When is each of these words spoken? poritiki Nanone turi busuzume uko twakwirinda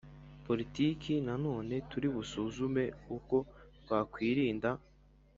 poritiki 0.45 1.13
Nanone 1.27 1.75
turi 1.89 2.07
busuzume 2.15 2.83
uko 3.17 3.37
twakwirinda 3.79 4.69